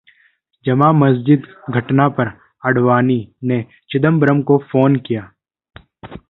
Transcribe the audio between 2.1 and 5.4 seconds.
पर आडवाणी ने चिदंबरम को फोन किया